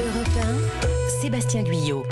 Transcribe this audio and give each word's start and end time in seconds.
Europe 0.00 0.28
1, 0.80 1.20
Sébastien 1.20 1.62
Guyot. 1.62 2.06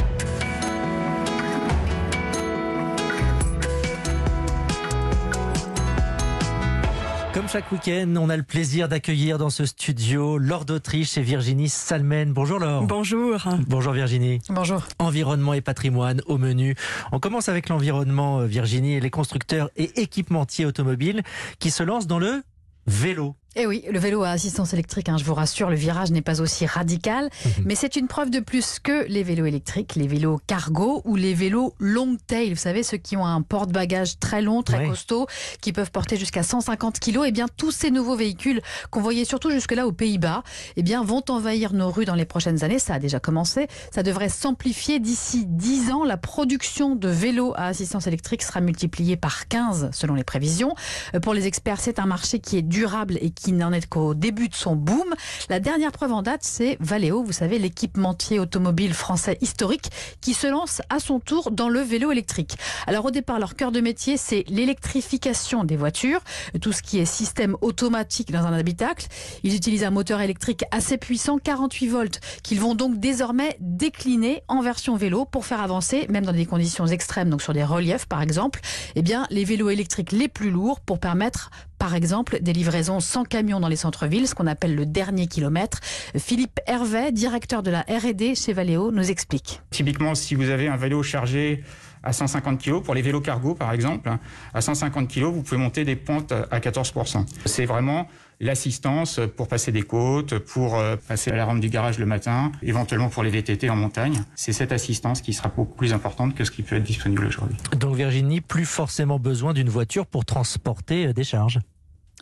Comme 7.32 7.48
chaque 7.48 7.72
week-end, 7.72 8.14
on 8.19 8.29
a 8.29 8.37
le 8.37 8.43
plaisir 8.43 8.90
d'accueillir 8.90 9.38
dans 9.38 9.48
ce 9.48 9.64
studio 9.64 10.37
Laure 10.37 10.66
d'Autriche 10.66 11.16
et 11.16 11.22
Virginie 11.22 11.71
Salmen. 11.71 12.35
Bonjour 12.35 12.59
Laure. 12.59 12.82
Bonjour. 12.82 13.42
Bonjour 13.66 13.94
Virginie. 13.94 14.40
Bonjour. 14.50 14.82
Environnement 14.98 15.54
et 15.54 15.62
patrimoine 15.62 16.20
au 16.27 16.36
menu. 16.36 16.75
On 17.12 17.20
commence 17.20 17.48
avec 17.48 17.70
l'environnement, 17.70 18.41
euh, 18.41 18.46
Virginie, 18.46 18.96
et 18.96 19.00
les 19.00 19.11
constructeurs 19.11 19.70
et 19.77 20.02
équipementiers 20.02 20.66
automobiles 20.66 21.23
qui 21.59 21.70
se 21.70 21.82
lancent 21.82 22.07
dans 22.07 22.18
le 22.18 22.43
vélo. 22.86 23.34
Eh 23.61 23.67
oui, 23.67 23.83
le 23.91 23.99
vélo 23.99 24.23
à 24.23 24.29
assistance 24.31 24.73
électrique, 24.73 25.09
hein, 25.09 25.17
je 25.19 25.25
vous 25.25 25.35
rassure, 25.35 25.69
le 25.69 25.75
virage 25.75 26.13
n'est 26.13 26.23
pas 26.23 26.41
aussi 26.41 26.65
radical, 26.65 27.29
mais 27.65 27.75
c'est 27.75 27.97
une 27.97 28.07
preuve 28.07 28.31
de 28.31 28.39
plus 28.39 28.79
que 28.79 29.05
les 29.09 29.25
vélos 29.25 29.47
électriques, 29.47 29.97
les 29.97 30.07
vélos 30.07 30.41
cargo 30.47 31.03
ou 31.05 31.16
les 31.16 31.35
vélos 31.35 31.75
long 31.80 32.16
tail, 32.29 32.51
vous 32.51 32.57
savez, 32.57 32.85
ceux 32.85 32.99
qui 32.99 33.16
ont 33.16 33.27
un 33.27 33.43
porte-bagages 33.43 34.21
très 34.21 34.43
long, 34.43 34.63
très 34.63 34.79
Ouais. 34.79 34.87
costaud, 34.87 35.27
qui 35.61 35.73
peuvent 35.73 35.91
porter 35.91 36.16
jusqu'à 36.16 36.45
150 36.45 37.01
kilos. 37.01 37.25
Eh 37.27 37.33
bien, 37.33 37.47
tous 37.57 37.73
ces 37.73 37.91
nouveaux 37.91 38.15
véhicules 38.15 38.61
qu'on 38.93 39.01
voyait 39.01 39.25
surtout 39.25 39.51
jusque-là 39.51 39.88
aux 39.88 39.93
Pays-Bas, 39.93 40.45
eh 40.77 40.85
bien, 40.85 41.02
vont 41.02 41.25
envahir 41.29 41.73
nos 41.73 41.91
rues 41.91 42.05
dans 42.05 42.15
les 42.15 42.27
prochaines 42.27 42.63
années. 42.63 42.79
Ça 42.79 42.95
a 42.95 42.99
déjà 43.01 43.19
commencé. 43.19 43.66
Ça 43.93 44.05
devrait 44.05 44.29
s'amplifier 44.29 45.01
d'ici 45.01 45.47
10 45.47 45.91
ans. 45.91 46.05
La 46.05 46.16
production 46.16 46.95
de 46.95 47.09
vélos 47.09 47.55
à 47.57 47.66
assistance 47.66 48.07
électrique 48.07 48.45
sera 48.45 48.61
multipliée 48.61 49.16
par 49.16 49.49
15 49.49 49.91
selon 49.93 50.15
les 50.15 50.23
prévisions. 50.23 50.77
Euh, 51.16 51.19
Pour 51.19 51.35
les 51.35 51.49
experts, 51.49 51.80
c'est 51.80 51.99
un 51.99 52.07
marché 52.07 52.38
qui 52.38 52.57
est 52.57 52.63
durable 52.63 53.19
et 53.21 53.30
qui 53.30 53.48
n'en 53.57 53.73
est 53.73 53.87
qu'au 53.87 54.15
début 54.15 54.48
de 54.48 54.55
son 54.55 54.77
boom. 54.77 55.15
La 55.48 55.61
dernière 55.61 55.93
preuve 55.93 56.12
en 56.12 56.23
date, 56.23 56.43
c'est 56.43 56.77
Valeo, 56.80 57.23
vous 57.23 57.33
savez, 57.33 57.59
l'équipementier 57.59 58.38
automobile 58.38 58.95
français 58.95 59.38
historique 59.41 59.91
qui 60.21 60.34
se 60.34 60.47
lance 60.47 60.83
à 60.91 60.99
son 60.99 61.21
tour 61.21 61.51
dans 61.51 61.69
le 61.69 61.80
vélo 61.80 62.13
électrique. 62.13 62.57
Alors 62.87 63.07
au 63.07 63.10
départ, 63.10 63.38
leur 63.38 63.57
cœur 63.57 63.73
de 63.73 63.80
métier, 63.80 64.16
c'est 64.16 64.44
l'électrification 64.48 65.64
des 65.64 65.76
voitures, 65.76 66.20
tout 66.60 66.72
ce 66.72 66.82
qui 66.82 66.98
est 66.98 67.04
système 67.04 67.56
automatique 67.60 68.32
dans 68.32 68.44
un 68.44 68.52
habitacle. 68.52 69.06
Ils 69.42 69.54
utilisent 69.54 69.84
un 69.84 69.91
moteur 69.91 70.20
électrique 70.20 70.64
assez 70.70 70.98
puissant, 70.98 71.38
48 71.38 71.88
volts, 71.88 72.20
qu'ils 72.42 72.60
vont 72.60 72.74
donc 72.74 72.98
désormais 72.98 73.56
décliner 73.60 74.42
en 74.48 74.60
version 74.62 74.96
vélo 74.96 75.24
pour 75.24 75.46
faire 75.46 75.60
avancer, 75.60 76.06
même 76.08 76.24
dans 76.24 76.32
des 76.32 76.46
conditions 76.46 76.86
extrêmes, 76.86 77.30
donc 77.30 77.42
sur 77.42 77.52
des 77.52 77.64
reliefs 77.64 78.06
par 78.06 78.22
exemple, 78.22 78.60
eh 78.94 79.02
bien 79.02 79.26
les 79.30 79.44
vélos 79.44 79.70
électriques 79.70 80.12
les 80.12 80.28
plus 80.28 80.50
lourds 80.50 80.80
pour 80.80 80.98
permettre 80.98 81.50
par 81.78 81.94
exemple 81.94 82.38
des 82.40 82.52
livraisons 82.52 83.00
sans 83.00 83.24
camion 83.24 83.60
dans 83.60 83.68
les 83.68 83.76
centres-villes, 83.76 84.28
ce 84.28 84.34
qu'on 84.34 84.46
appelle 84.46 84.74
le 84.74 84.86
dernier 84.86 85.26
kilomètre. 85.26 85.80
Philippe 86.16 86.60
Hervé, 86.66 87.12
directeur 87.12 87.62
de 87.62 87.70
la 87.70 87.82
R&D 87.82 88.34
chez 88.34 88.52
Valeo, 88.52 88.90
nous 88.90 89.10
explique. 89.10 89.60
Typiquement, 89.70 90.14
si 90.14 90.34
vous 90.34 90.50
avez 90.50 90.68
un 90.68 90.76
vélo 90.76 91.02
chargé 91.02 91.62
à 92.02 92.12
150 92.12 92.62
kg, 92.62 92.80
pour 92.82 92.94
les 92.94 93.02
vélos 93.02 93.20
cargo 93.20 93.54
par 93.54 93.72
exemple, 93.72 94.10
à 94.54 94.60
150 94.60 95.08
kg, 95.08 95.24
vous 95.24 95.42
pouvez 95.42 95.60
monter 95.60 95.84
des 95.84 95.96
pentes 95.96 96.32
à 96.32 96.58
14%. 96.60 97.24
C'est 97.44 97.66
vraiment 97.66 98.08
l'assistance 98.41 99.20
pour 99.36 99.48
passer 99.48 99.72
des 99.72 99.82
côtes, 99.82 100.38
pour 100.38 100.76
euh, 100.76 100.96
passer 100.96 101.30
à 101.30 101.36
la 101.36 101.44
rampe 101.44 101.60
du 101.60 101.69
garage 101.69 101.98
le 101.98 102.06
matin, 102.06 102.52
éventuellement 102.62 103.08
pour 103.08 103.22
les 103.22 103.30
VTT 103.30 103.69
en 103.69 103.76
montagne. 103.76 104.22
C'est 104.34 104.52
cette 104.52 104.72
assistance 104.72 105.20
qui 105.20 105.32
sera 105.32 105.48
beaucoup 105.48 105.74
plus 105.74 105.92
importante 105.92 106.34
que 106.34 106.44
ce 106.44 106.50
qui 106.50 106.62
peut 106.62 106.76
être 106.76 106.84
disponible 106.84 107.26
aujourd'hui. 107.26 107.56
Donc 107.76 107.96
Virginie, 107.96 108.41
plus 108.41 108.64
forcément 108.64 109.19
besoin 109.19 109.54
d'une 109.54 109.69
voiture 109.69 110.06
pour 110.06 110.24
transporter 110.24 111.08
euh, 111.08 111.12
des 111.12 111.24
charges. 111.24 111.58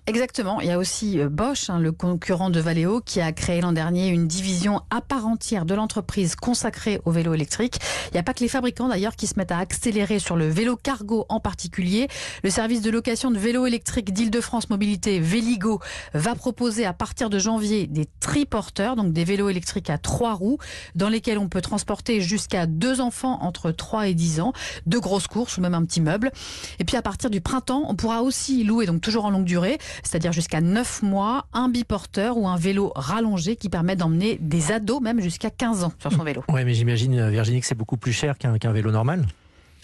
Exactement. 0.08 0.60
Il 0.60 0.68
y 0.68 0.70
a 0.70 0.78
aussi 0.78 1.18
euh, 1.18 1.28
Bosch, 1.28 1.68
hein, 1.68 1.80
le 1.80 1.90
concurrent 1.90 2.48
de 2.48 2.60
Valeo, 2.60 3.00
qui 3.00 3.20
a 3.20 3.32
créé 3.32 3.60
l'an 3.60 3.72
dernier 3.72 4.06
une 4.06 4.28
division 4.28 4.80
à 4.90 5.00
part 5.00 5.26
entière 5.26 5.64
de 5.64 5.74
l'entreprise 5.74 6.36
consacrée 6.36 7.00
au 7.04 7.10
vélo 7.10 7.34
électrique. 7.34 7.80
Il 8.06 8.14
n'y 8.14 8.20
a 8.20 8.22
pas 8.22 8.32
que 8.32 8.38
les 8.38 8.48
fabricants 8.48 8.86
d'ailleurs 8.86 9.16
qui 9.16 9.26
se 9.26 9.34
mettent 9.36 9.50
à 9.50 9.58
accélérer 9.58 10.20
sur 10.20 10.36
le 10.36 10.48
vélo 10.48 10.76
cargo 10.76 11.26
en 11.28 11.40
particulier. 11.40 12.06
Le 12.44 12.50
service 12.50 12.82
de 12.82 12.91
location 12.91 13.32
de 13.32 13.38
vélos 13.38 13.66
électriques 13.66 14.12
d'Île-de-France 14.12 14.70
Mobilité, 14.70 15.19
Véligo, 15.19 15.81
va 16.14 16.36
proposer 16.36 16.86
à 16.86 16.92
partir 16.92 17.28
de 17.28 17.41
janvier 17.41 17.88
des 17.88 18.06
triporteurs, 18.20 18.94
donc 18.94 19.12
des 19.12 19.25
vélos 19.25 19.48
électriques 19.48 19.91
à 19.91 19.98
trois 19.98 20.34
roues, 20.34 20.58
dans 20.94 21.08
lesquels 21.08 21.38
on 21.38 21.48
peut 21.48 21.62
transporter 21.62 22.20
jusqu'à 22.20 22.66
deux 22.66 23.00
enfants 23.00 23.38
entre 23.42 23.72
3 23.72 24.06
et 24.06 24.14
10 24.14 24.38
ans, 24.38 24.52
de 24.86 24.98
grosses 24.98 25.26
courses 25.26 25.58
ou 25.58 25.62
même 25.62 25.75
un 25.75 25.84
petit 25.84 26.00
meuble. 26.00 26.31
Et 26.78 26.84
puis 26.84 26.97
à 26.97 27.02
partir 27.02 27.28
du 27.28 27.41
printemps, 27.41 27.82
on 27.88 27.97
pourra 27.97 28.22
aussi 28.22 28.62
louer, 28.62 28.86
donc 28.86 29.00
toujours 29.00 29.25
en 29.25 29.31
longue 29.31 29.44
durée, 29.44 29.78
c'est-à-dire 30.02 30.32
jusqu'à 30.32 30.60
9 30.60 31.02
mois, 31.02 31.46
un 31.52 31.68
biporteur 31.68 32.36
ou 32.38 32.48
un 32.48 32.56
vélo 32.56 32.92
rallongé 32.94 33.56
qui 33.56 33.68
permet 33.68 33.96
d'emmener 33.96 34.38
des 34.40 34.72
ados 34.72 35.00
même 35.00 35.20
jusqu'à 35.20 35.50
15 35.50 35.84
ans 35.84 35.92
sur 35.98 36.12
son 36.12 36.24
vélo. 36.24 36.42
Ouais, 36.48 36.64
mais 36.64 36.74
j'imagine 36.74 37.18
euh, 37.18 37.30
Virginie 37.30 37.60
que 37.60 37.66
c'est 37.66 37.74
beaucoup 37.74 37.96
plus 37.96 38.12
cher 38.12 38.38
qu'un 38.38 38.58
qu'un 38.58 38.72
vélo 38.72 38.90
normal. 38.90 39.26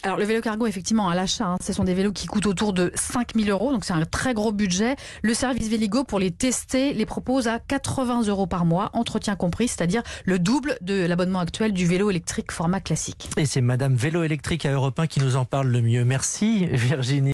Alors 0.05 0.19
le 0.19 0.25
vélo 0.25 0.41
cargo, 0.41 0.67
effectivement, 0.67 1.09
à 1.09 1.15
l'achat, 1.15 1.47
hein, 1.47 1.59
ce 1.61 1.73
sont 1.73 1.85
des 1.85 1.95
vélos 1.95 2.11
qui 2.11 2.27
coûtent 2.27 2.47
autour 2.47 2.73
de 2.73 2.91
5000 2.97 3.49
euros, 3.51 3.71
donc 3.71 3.85
c'est 3.85 3.93
un 3.93 4.05
très 4.05 4.35
gros 4.35 4.51
budget. 4.51 4.97
Le 5.23 5.33
service 5.33 5.69
Véligo, 5.69 6.03
pour 6.03 6.19
les 6.19 6.33
tester, 6.33 6.93
les 6.93 7.07
propose 7.07 7.47
à 7.47 7.61
80 7.61 8.23
euros 8.25 8.49
par 8.49 8.65
mois, 8.65 8.91
entretien 8.95 9.37
compris, 9.37 9.69
c'est-à-dire 9.69 10.03
le 10.25 10.41
double 10.41 10.77
de 10.81 11.07
l'abonnement 11.07 11.39
actuel 11.39 11.73
du 11.73 11.87
vélo 11.87 12.11
électrique 12.11 12.51
format 12.51 12.81
classique. 12.81 13.31
Et 13.37 13.47
c'est 13.47 13.61
Madame 13.61 13.95
Vélo 13.95 14.25
électrique 14.25 14.67
à 14.67 14.73
Europe 14.73 14.99
1 14.99 15.07
qui 15.07 15.21
nous 15.21 15.37
en 15.37 15.45
parle 15.45 15.69
le 15.69 15.81
mieux. 15.81 16.05
Merci 16.05 16.67
Virginie. 16.67 17.31